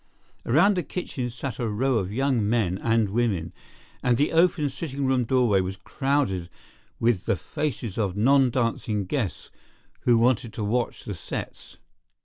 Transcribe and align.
Around 0.47 0.77
the 0.77 0.81
kitchen 0.81 1.29
sat 1.29 1.59
a 1.59 1.69
row 1.69 1.99
of 1.99 2.11
young 2.11 2.49
men 2.49 2.79
and 2.79 3.07
women, 3.09 3.53
and 4.01 4.17
the 4.17 4.31
open 4.31 4.67
sitting 4.71 5.05
room 5.05 5.25
doorway 5.25 5.61
was 5.61 5.77
crowded 5.77 6.49
with 6.99 7.25
the 7.27 7.35
faces 7.35 7.99
of 7.99 8.17
non 8.17 8.49
dancing 8.49 9.05
guests 9.05 9.51
who 9.99 10.17
wanted 10.17 10.53
to 10.53 10.63
watch 10.63 11.03
the 11.05 11.13
sets. 11.13 11.77